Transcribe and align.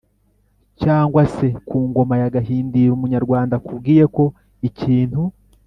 cyangwa 0.81 1.21
se 1.35 1.47
ku 1.67 1.77
ngoma 1.89 2.15
ya 2.21 2.31
Gahindiro 2.35 2.91
Umunyarwanda 2.93 3.53
akubwiye 3.59 4.03
ko 4.15 4.23
ikintu 4.67 5.21